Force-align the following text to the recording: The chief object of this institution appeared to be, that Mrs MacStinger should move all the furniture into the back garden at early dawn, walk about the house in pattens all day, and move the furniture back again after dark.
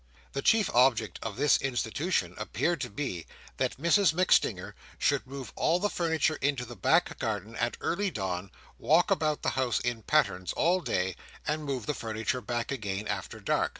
The 0.33 0.41
chief 0.41 0.67
object 0.73 1.19
of 1.21 1.35
this 1.37 1.61
institution 1.61 2.33
appeared 2.39 2.81
to 2.81 2.89
be, 2.89 3.27
that 3.57 3.77
Mrs 3.77 4.15
MacStinger 4.15 4.73
should 4.97 5.27
move 5.27 5.53
all 5.55 5.77
the 5.79 5.91
furniture 5.91 6.39
into 6.41 6.65
the 6.65 6.75
back 6.75 7.19
garden 7.19 7.55
at 7.57 7.77
early 7.81 8.09
dawn, 8.09 8.49
walk 8.79 9.11
about 9.11 9.43
the 9.43 9.49
house 9.49 9.79
in 9.79 10.01
pattens 10.01 10.53
all 10.53 10.81
day, 10.81 11.15
and 11.45 11.65
move 11.65 11.85
the 11.85 11.93
furniture 11.93 12.41
back 12.41 12.71
again 12.71 13.07
after 13.07 13.39
dark. 13.39 13.69